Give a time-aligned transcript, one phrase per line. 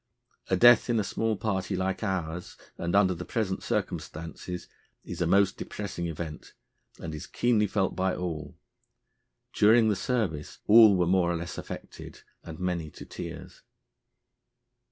[0.49, 4.67] A death in a small party like ours, and under the present circumstances,
[5.03, 6.53] is a most depressing event,
[6.99, 8.57] and is keenly felt by all.
[9.53, 13.61] During the service all were more or less affected, and many to tears."